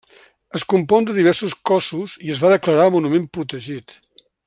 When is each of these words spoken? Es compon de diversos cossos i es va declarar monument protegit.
Es 0.59 0.63
compon 0.73 1.07
de 1.09 1.15
diversos 1.17 1.53
cossos 1.71 2.15
i 2.29 2.33
es 2.37 2.41
va 2.45 2.51
declarar 2.57 2.91
monument 2.97 3.33
protegit. 3.39 3.99